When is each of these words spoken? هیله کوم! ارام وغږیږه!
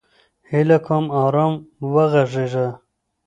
هیله 0.49 0.77
کوم! 0.85 1.05
ارام 1.23 1.53
وغږیږه! 1.93 2.67